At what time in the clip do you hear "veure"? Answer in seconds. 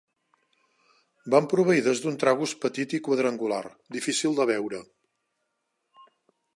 4.53-4.83